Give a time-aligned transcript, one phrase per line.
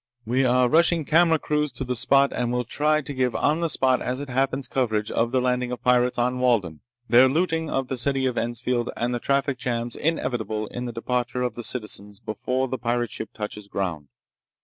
[0.25, 3.69] We are rushing camera crews to the spot and will try to give on the
[3.69, 7.87] spot as it happens coverage of the landing of pirates on Walden, their looting of
[7.87, 12.19] the city of Ensfield, and the traffic jams inevitable in the departure of the citizens
[12.19, 14.07] before the pirate ship touches ground.